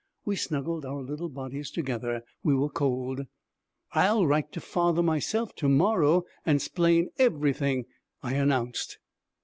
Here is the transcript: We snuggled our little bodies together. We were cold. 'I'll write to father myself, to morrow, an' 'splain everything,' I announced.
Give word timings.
We 0.25 0.35
snuggled 0.35 0.83
our 0.83 1.03
little 1.03 1.29
bodies 1.29 1.69
together. 1.69 2.23
We 2.41 2.55
were 2.55 2.71
cold. 2.71 3.27
'I'll 3.93 4.25
write 4.25 4.51
to 4.53 4.59
father 4.59 5.03
myself, 5.03 5.53
to 5.57 5.69
morrow, 5.69 6.23
an' 6.43 6.57
'splain 6.57 7.11
everything,' 7.19 7.85
I 8.23 8.33
announced. 8.33 8.97